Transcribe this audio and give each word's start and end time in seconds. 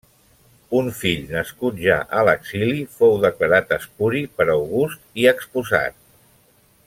Un 0.77 0.87
fill 1.01 1.27
nascut 1.33 1.77
ja 1.83 1.97
a 2.21 2.23
l'exili 2.29 2.79
fou 2.97 3.13
declarat 3.27 3.77
espuri 3.79 4.23
per 4.39 4.49
August 4.55 5.05
i 5.25 5.29
exposat. 5.35 6.01